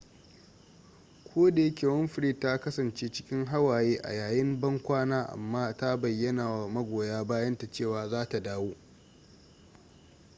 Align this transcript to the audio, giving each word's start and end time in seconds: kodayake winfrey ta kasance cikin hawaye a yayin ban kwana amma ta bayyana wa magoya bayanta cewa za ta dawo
kodayake 1.27 1.85
winfrey 1.87 2.39
ta 2.39 2.57
kasance 2.59 3.09
cikin 3.11 3.45
hawaye 3.45 3.99
a 4.03 4.13
yayin 4.13 4.59
ban 4.61 4.79
kwana 4.81 5.23
amma 5.29 5.77
ta 5.77 5.97
bayyana 5.97 6.49
wa 6.49 6.67
magoya 6.69 7.23
bayanta 7.25 7.71
cewa 7.71 8.09
za 8.09 8.25
ta 8.29 8.39
dawo 8.39 8.75